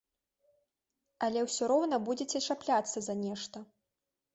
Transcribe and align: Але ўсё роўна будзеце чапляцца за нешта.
Але 1.29 1.39
ўсё 1.49 1.63
роўна 1.75 2.03
будзеце 2.09 2.45
чапляцца 2.51 2.97
за 3.11 3.23
нешта. 3.25 3.69